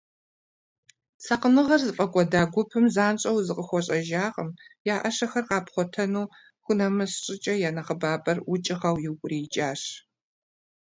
[1.23, 4.49] Сакъыныгъэр зыфӀэкӀуэда гупым занщӀэу зыкъыхуэщӀэжакъым,
[4.93, 6.31] я Ӏэщэхэр къапхъуэтэну
[6.63, 9.81] хунэмыс щӀыкӀэ, я нэхъыбапӀэр укӀыгъэу иукӀуриикӀащ.